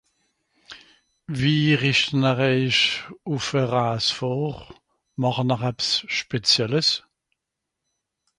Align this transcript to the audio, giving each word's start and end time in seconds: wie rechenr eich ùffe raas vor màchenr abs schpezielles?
wie 1.41 1.65
rechenr 1.83 2.37
eich 2.53 2.79
ùffe 3.33 3.61
raas 3.73 4.07
vor 4.17 4.53
màchenr 5.21 5.63
abs 5.69 5.87
schpezielles? 6.15 6.89